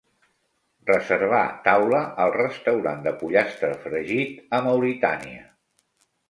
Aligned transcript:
Reservar 0.91 1.43
taula 1.67 1.99
al 2.23 2.33
restaurant 2.37 3.05
de 3.09 3.13
pollastre 3.21 3.71
fregit 3.85 4.57
a 4.57 4.63
Mauritània 4.71 5.47